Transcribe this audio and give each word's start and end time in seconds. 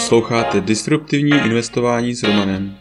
Posloucháte 0.00 0.60
Disruptivní 0.60 1.30
investování 1.30 2.14
s 2.14 2.22
Romanem. 2.22 2.76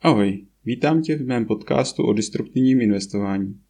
Ahoj, 0.00 0.46
vítám 0.64 1.02
tě 1.02 1.16
v 1.16 1.26
mém 1.26 1.46
podcastu 1.46 2.02
o 2.02 2.12
disruptivním 2.12 2.80
investování. 2.80 3.60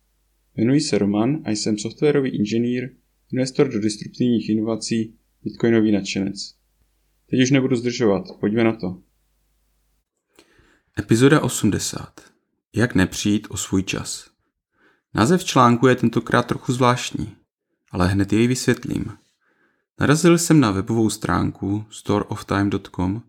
Jmenuji 0.56 0.80
se 0.80 0.98
Roman 0.98 1.42
a 1.44 1.50
jsem 1.50 1.78
softwarový 1.78 2.30
inženýr, 2.30 2.90
investor 3.32 3.68
do 3.68 3.80
disruptivních 3.80 4.48
inovací, 4.48 5.14
bitcoinový 5.44 5.92
nadšenec. 5.92 6.54
Teď 7.30 7.40
už 7.42 7.50
nebudu 7.50 7.76
zdržovat, 7.76 8.24
pojďme 8.40 8.64
na 8.64 8.72
to. 8.72 9.02
Epizoda 10.98 11.40
80. 11.40 12.20
Jak 12.74 12.94
nepřijít 12.94 13.46
o 13.50 13.56
svůj 13.56 13.82
čas. 13.82 14.35
Název 15.16 15.45
článku 15.45 15.87
je 15.87 15.97
tentokrát 15.97 16.47
trochu 16.47 16.73
zvláštní, 16.73 17.37
ale 17.93 18.09
hned 18.09 18.33
jej 18.33 18.47
vysvětlím. 18.47 19.12
Narazil 20.01 20.39
jsem 20.39 20.61
na 20.61 20.70
webovou 20.70 21.11
stránku 21.11 21.84
storeoftime.com, 21.91 23.23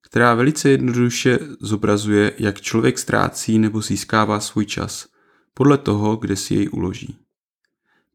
která 0.00 0.34
velice 0.34 0.70
jednoduše 0.70 1.38
zobrazuje, 1.60 2.32
jak 2.38 2.60
člověk 2.60 2.98
ztrácí 2.98 3.58
nebo 3.58 3.80
získává 3.80 4.40
svůj 4.40 4.66
čas 4.66 5.06
podle 5.54 5.78
toho, 5.78 6.16
kde 6.16 6.36
si 6.36 6.54
jej 6.54 6.68
uloží. 6.72 7.16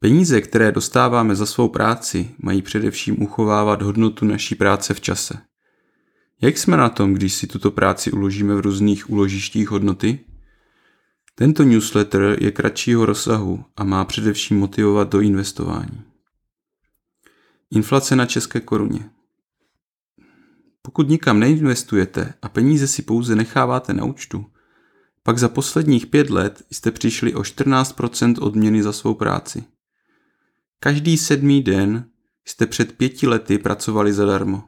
Peníze, 0.00 0.40
které 0.40 0.72
dostáváme 0.72 1.34
za 1.36 1.46
svou 1.46 1.68
práci, 1.68 2.30
mají 2.38 2.62
především 2.62 3.22
uchovávat 3.22 3.82
hodnotu 3.82 4.24
naší 4.24 4.54
práce 4.54 4.94
v 4.94 5.00
čase. 5.00 5.38
Jak 6.40 6.58
jsme 6.58 6.76
na 6.76 6.88
tom, 6.88 7.14
když 7.14 7.34
si 7.34 7.46
tuto 7.46 7.70
práci 7.70 8.10
uložíme 8.12 8.54
v 8.54 8.60
různých 8.60 9.10
uložištích 9.10 9.70
hodnoty? 9.70 10.18
Tento 11.38 11.64
newsletter 11.64 12.36
je 12.40 12.50
kratšího 12.50 13.06
rozsahu 13.06 13.64
a 13.76 13.84
má 13.84 14.04
především 14.04 14.58
motivovat 14.58 15.08
do 15.08 15.20
investování. 15.20 16.02
Inflace 17.70 18.16
na 18.16 18.26
české 18.26 18.60
koruně. 18.60 19.10
Pokud 20.82 21.08
nikam 21.08 21.40
neinvestujete 21.40 22.34
a 22.42 22.48
peníze 22.48 22.86
si 22.86 23.02
pouze 23.02 23.36
necháváte 23.36 23.92
na 23.92 24.04
účtu, 24.04 24.46
pak 25.22 25.38
za 25.38 25.48
posledních 25.48 26.06
pět 26.06 26.30
let 26.30 26.62
jste 26.70 26.90
přišli 26.90 27.34
o 27.34 27.40
14% 27.40 28.34
odměny 28.40 28.82
za 28.82 28.92
svou 28.92 29.14
práci. 29.14 29.64
Každý 30.80 31.18
sedmý 31.18 31.62
den 31.62 32.10
jste 32.44 32.66
před 32.66 32.92
pěti 32.92 33.26
lety 33.26 33.58
pracovali 33.58 34.12
zadarmo. 34.12 34.64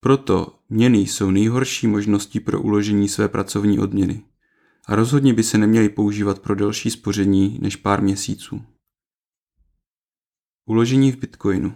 Proto 0.00 0.58
měny 0.68 0.98
jsou 0.98 1.30
nejhorší 1.30 1.86
možností 1.86 2.40
pro 2.40 2.60
uložení 2.60 3.08
své 3.08 3.28
pracovní 3.28 3.78
odměny 3.78 4.24
a 4.88 4.94
rozhodně 4.94 5.34
by 5.34 5.42
se 5.42 5.58
neměly 5.58 5.88
používat 5.88 6.38
pro 6.38 6.54
delší 6.54 6.90
spoření 6.90 7.58
než 7.62 7.76
pár 7.76 8.02
měsíců. 8.02 8.64
Uložení 10.66 11.12
v 11.12 11.16
Bitcoinu 11.16 11.74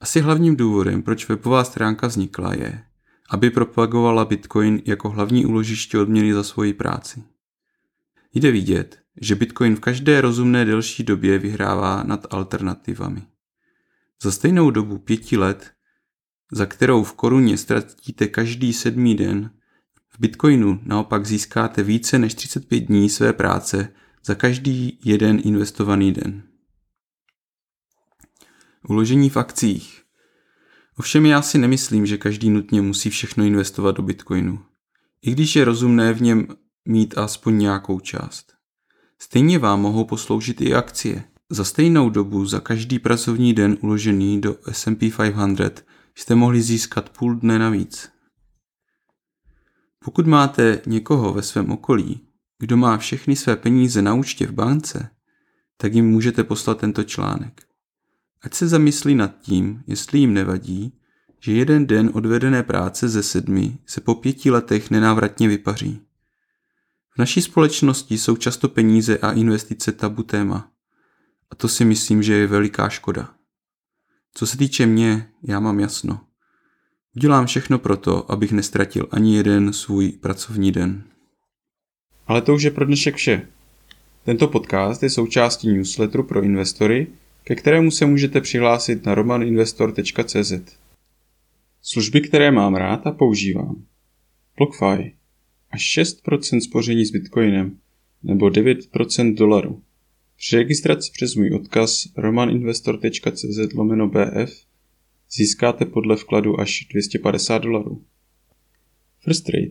Asi 0.00 0.20
hlavním 0.20 0.56
důvodem, 0.56 1.02
proč 1.02 1.28
webová 1.28 1.64
stránka 1.64 2.06
vznikla, 2.06 2.54
je, 2.54 2.84
aby 3.30 3.50
propagovala 3.50 4.24
Bitcoin 4.24 4.82
jako 4.84 5.10
hlavní 5.10 5.46
uložiště 5.46 5.98
odměny 5.98 6.34
za 6.34 6.42
svoji 6.42 6.72
práci. 6.72 7.24
Jde 8.34 8.50
vidět, 8.50 9.00
že 9.20 9.34
Bitcoin 9.34 9.76
v 9.76 9.80
každé 9.80 10.20
rozumné 10.20 10.64
delší 10.64 11.02
době 11.02 11.38
vyhrává 11.38 12.02
nad 12.02 12.26
alternativami. 12.30 13.22
Za 14.22 14.32
stejnou 14.32 14.70
dobu 14.70 14.98
pěti 14.98 15.36
let, 15.36 15.72
za 16.52 16.66
kterou 16.66 17.04
v 17.04 17.12
koruně 17.12 17.58
ztratíte 17.58 18.26
každý 18.26 18.72
sedmý 18.72 19.14
den, 19.14 19.50
v 20.14 20.20
Bitcoinu 20.20 20.80
naopak 20.82 21.26
získáte 21.26 21.82
více 21.82 22.18
než 22.18 22.34
35 22.34 22.80
dní 22.80 23.10
své 23.10 23.32
práce 23.32 23.88
za 24.24 24.34
každý 24.34 24.98
jeden 25.04 25.40
investovaný 25.44 26.12
den. 26.12 26.42
Uložení 28.88 29.30
v 29.30 29.36
akcích. 29.36 30.02
Ovšem 30.96 31.26
já 31.26 31.42
si 31.42 31.58
nemyslím, 31.58 32.06
že 32.06 32.18
každý 32.18 32.50
nutně 32.50 32.82
musí 32.82 33.10
všechno 33.10 33.44
investovat 33.44 33.92
do 33.92 34.02
Bitcoinu. 34.02 34.64
I 35.22 35.30
když 35.30 35.56
je 35.56 35.64
rozumné 35.64 36.12
v 36.12 36.22
něm 36.22 36.48
mít 36.84 37.18
aspoň 37.18 37.58
nějakou 37.58 38.00
část. 38.00 38.52
Stejně 39.18 39.58
vám 39.58 39.80
mohou 39.80 40.04
posloužit 40.04 40.60
i 40.60 40.74
akcie. 40.74 41.24
Za 41.50 41.64
stejnou 41.64 42.10
dobu 42.10 42.46
za 42.46 42.60
každý 42.60 42.98
pracovní 42.98 43.54
den 43.54 43.76
uložený 43.80 44.40
do 44.40 44.56
S&P 44.72 45.10
500 45.10 45.86
jste 46.14 46.34
mohli 46.34 46.62
získat 46.62 47.10
půl 47.10 47.34
dne 47.34 47.58
navíc. 47.58 48.13
Pokud 50.04 50.26
máte 50.26 50.80
někoho 50.86 51.32
ve 51.32 51.42
svém 51.42 51.70
okolí, 51.70 52.20
kdo 52.58 52.76
má 52.76 52.98
všechny 52.98 53.36
své 53.36 53.56
peníze 53.56 54.02
na 54.02 54.14
účtě 54.14 54.46
v 54.46 54.52
bance, 54.52 55.10
tak 55.76 55.94
jim 55.94 56.10
můžete 56.10 56.44
poslat 56.44 56.78
tento 56.78 57.04
článek. 57.04 57.62
Ať 58.42 58.54
se 58.54 58.68
zamyslí 58.68 59.14
nad 59.14 59.40
tím, 59.40 59.82
jestli 59.86 60.18
jim 60.18 60.34
nevadí, 60.34 60.92
že 61.40 61.52
jeden 61.52 61.86
den 61.86 62.10
odvedené 62.14 62.62
práce 62.62 63.08
ze 63.08 63.22
sedmi 63.22 63.78
se 63.86 64.00
po 64.00 64.14
pěti 64.14 64.50
letech 64.50 64.90
nenávratně 64.90 65.48
vypaří. 65.48 66.00
V 67.14 67.18
naší 67.18 67.42
společnosti 67.42 68.18
jsou 68.18 68.36
často 68.36 68.68
peníze 68.68 69.18
a 69.18 69.32
investice 69.32 69.92
tabu 69.92 70.22
téma. 70.22 70.72
A 71.50 71.54
to 71.54 71.68
si 71.68 71.84
myslím, 71.84 72.22
že 72.22 72.34
je 72.34 72.46
veliká 72.46 72.88
škoda. 72.88 73.34
Co 74.34 74.46
se 74.46 74.56
týče 74.56 74.86
mě, 74.86 75.30
já 75.42 75.60
mám 75.60 75.80
jasno. 75.80 76.20
Udělám 77.16 77.46
všechno 77.46 77.78
proto, 77.78 78.32
abych 78.32 78.52
nestratil 78.52 79.08
ani 79.10 79.36
jeden 79.36 79.72
svůj 79.72 80.12
pracovní 80.12 80.72
den. 80.72 81.04
Ale 82.26 82.42
to 82.42 82.54
už 82.54 82.62
je 82.62 82.70
pro 82.70 82.84
dnešek 82.84 83.14
vše. 83.16 83.48
Tento 84.24 84.48
podcast 84.48 85.02
je 85.02 85.10
součástí 85.10 85.68
newsletteru 85.68 86.24
pro 86.24 86.42
investory, 86.42 87.06
ke 87.44 87.54
kterému 87.54 87.90
se 87.90 88.06
můžete 88.06 88.40
přihlásit 88.40 89.06
na 89.06 89.14
romaninvestor.cz. 89.14 90.52
Služby, 91.82 92.20
které 92.20 92.50
mám 92.50 92.74
rád 92.74 93.06
a 93.06 93.12
používám. 93.12 93.82
BlockFi 94.58 95.14
až 95.70 95.98
6% 95.98 96.60
spoření 96.60 97.04
s 97.04 97.10
Bitcoinem 97.10 97.78
nebo 98.22 98.46
9% 98.46 99.34
dolaru. 99.34 99.82
Při 100.36 100.56
registraci 100.56 101.10
přes 101.12 101.34
můj 101.34 101.54
odkaz 101.54 102.08
romaninvestor.cz 102.16 103.74
lomeno 103.74 104.08
BF 104.08 104.73
získáte 105.34 105.84
podle 105.84 106.16
vkladu 106.16 106.60
až 106.60 106.86
250 106.90 107.58
dolarů. 107.58 108.04
First 109.20 109.44
Trade. 109.44 109.70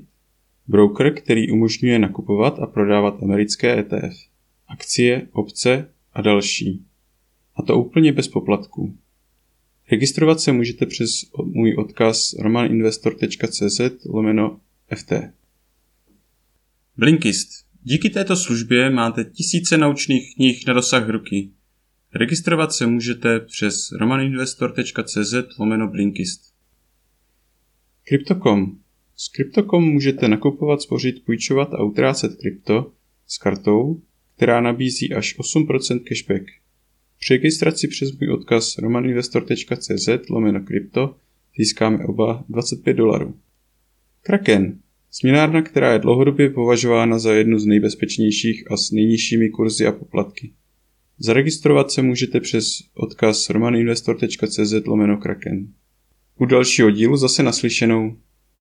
Broker, 0.68 1.14
který 1.14 1.52
umožňuje 1.52 2.00
nakupovat 2.00 2.60
a 2.60 2.68
prodávat 2.68 3.24
americké 3.24 3.80
ETF, 3.80 4.16
akcie, 4.68 5.28
opce 5.32 5.90
a 6.14 6.22
další. 6.22 6.86
A 7.56 7.64
to 7.64 7.78
úplně 7.78 8.14
bez 8.14 8.28
poplatků. 8.28 8.98
Registrovat 9.92 10.40
se 10.40 10.52
můžete 10.52 10.86
přes 10.86 11.10
můj 11.46 11.76
odkaz 11.76 12.34
romaninvestor.cz 12.34 13.82
lomeno 14.06 14.60
FT. 14.96 15.14
Blinkist. 16.98 17.50
Díky 17.84 18.10
této 18.10 18.36
službě 18.36 18.90
máte 18.90 19.24
tisíce 19.24 19.78
naučných 19.78 20.36
knih 20.36 20.68
na 20.68 20.74
dosah 20.74 21.10
ruky. 21.10 21.50
Registrovat 22.16 22.74
se 22.74 22.88
můžete 22.88 23.40
přes 23.40 23.92
romaninvestor.cz 23.92 25.34
lomeno 25.60 25.88
Blinkist. 25.88 26.54
Crypto.com. 28.04 28.78
S 29.16 29.30
Crypto.com 29.30 29.84
můžete 29.84 30.28
nakupovat, 30.28 30.82
spořit, 30.82 31.26
půjčovat 31.26 31.74
a 31.74 31.84
utrácet 31.84 32.36
krypto 32.36 32.92
s 33.28 33.38
kartou, 33.38 34.02
která 34.36 34.62
nabízí 34.62 35.14
až 35.14 35.40
8% 35.40 36.04
cashback. 36.04 36.44
Při 37.20 37.34
registraci 37.34 37.88
přes 37.88 38.20
můj 38.20 38.32
odkaz 38.32 38.78
romaninvestor.cz 38.78 40.30
lomeno 40.30 40.60
krypto 40.60 41.16
získáme 41.58 42.06
oba 42.06 42.46
25 42.50 42.94
dolarů. 42.94 43.36
Kraken. 44.22 44.80
Směnárna, 45.12 45.62
která 45.62 45.94
je 45.94 46.00
dlouhodobě 46.00 46.50
považována 46.50 47.20
za 47.20 47.34
jednu 47.34 47.60
z 47.60 47.66
nejbezpečnějších 47.66 48.72
a 48.72 48.78
s 48.78 48.92
nejnižšími 48.92 49.50
kurzy 49.50 49.88
a 49.88 49.92
poplatky. 49.92 50.54
Zaregistrovat 51.26 51.92
se 51.92 52.02
můžete 52.02 52.40
přes 52.40 52.66
odkaz 52.94 53.50
romaninvestor.cz 53.50 54.74
lomeno 54.86 55.18
kraken. 55.18 55.68
U 56.40 56.46
dalšího 56.46 56.92
dílu 56.92 57.18
zase 57.18 57.44
naslyšenou. 57.44 58.18